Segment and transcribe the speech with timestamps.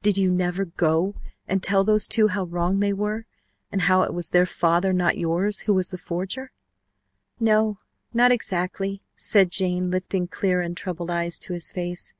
[0.00, 1.16] Did you never go
[1.46, 3.26] and tell those two how wrong they were
[3.70, 6.50] and how it was their father, not yours, who was the forger?"
[7.38, 7.76] "No,
[8.14, 12.14] not exactly," said Jane, lifting clear untroubled eyes to his face.